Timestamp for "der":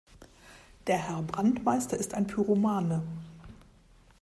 0.87-0.97